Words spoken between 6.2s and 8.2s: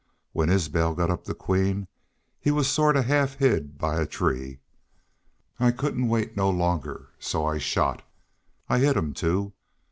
no longer, so I shot.